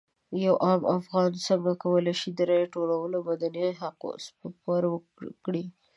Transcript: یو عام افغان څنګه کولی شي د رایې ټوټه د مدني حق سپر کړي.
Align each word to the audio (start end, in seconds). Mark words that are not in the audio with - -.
یو 0.45 0.55
عام 0.65 0.81
افغان 0.97 1.31
څنګه 1.47 1.71
کولی 1.83 2.13
شي 2.19 2.29
د 2.33 2.39
رایې 2.49 2.65
ټوټه 2.73 2.97
د 3.11 3.15
مدني 3.27 3.67
حق 3.81 4.01
سپر 4.25 4.83
کړي. 5.45 5.65